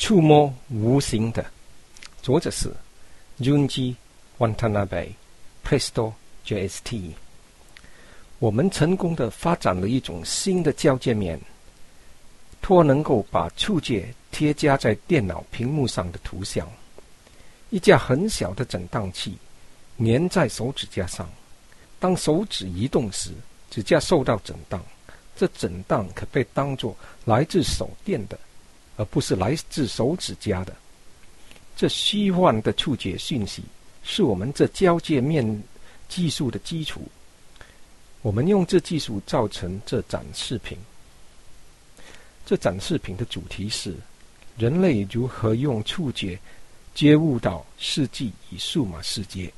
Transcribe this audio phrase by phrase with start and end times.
[0.00, 1.44] 触摸无形的。
[2.22, 2.72] 作者是
[3.38, 3.94] Junji
[4.38, 5.10] Wantanabe
[5.62, 6.14] Presto
[6.46, 7.10] JST。
[8.38, 11.38] 我们成功的发展了一种新的交界面，
[12.62, 16.66] 托能够把触觉贴加在电脑屏幕上的图像。
[17.68, 19.36] 一架很小的震荡器
[19.98, 21.28] 粘在手指甲上，
[21.98, 23.32] 当手指移动时，
[23.70, 24.82] 指甲受到震荡。
[25.36, 26.96] 这震荡可被当作
[27.26, 28.38] 来自手电的，
[29.00, 30.76] 而不是来自手指甲的。
[31.74, 33.62] 这虚幻的触觉讯息
[34.02, 35.62] 是我们这交界面
[36.06, 37.00] 技术的基础。
[38.20, 40.76] 我们用这技术造成这展示品。
[42.44, 43.96] 这展示品的主题是：
[44.58, 46.38] 人类如何用触觉
[46.94, 49.50] 接悟到世纪与数码世界。